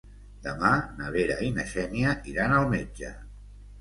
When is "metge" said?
2.77-3.13